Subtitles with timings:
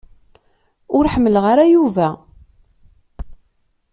[0.97, 2.09] Ur ḥemmleɣ ara Yuba.